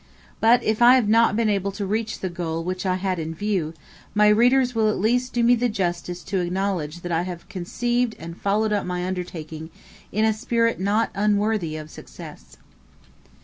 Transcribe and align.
But, 0.39 0.63
if 0.63 0.81
I 0.81 0.95
have 0.95 1.07
not 1.07 1.35
been 1.35 1.47
able 1.47 1.71
to 1.73 1.85
reach 1.85 2.21
the 2.21 2.29
goal 2.29 2.63
which 2.63 2.87
I 2.87 2.95
had 2.95 3.19
in 3.19 3.35
view, 3.35 3.75
my 4.15 4.29
readers 4.29 4.73
will 4.73 4.89
at 4.89 4.97
least 4.97 5.31
do 5.33 5.43
me 5.43 5.53
the 5.53 5.69
justice 5.69 6.23
to 6.23 6.39
acknowledge 6.39 7.01
that 7.01 7.11
I 7.11 7.21
have 7.21 7.47
conceived 7.49 8.15
and 8.17 8.35
followed 8.35 8.73
up 8.73 8.83
my 8.87 9.05
undertaking 9.05 9.69
in 10.11 10.25
a 10.25 10.33
spirit 10.33 10.79
not 10.79 11.11
unworthy 11.13 11.77
of 11.77 11.91
success. 11.91 12.57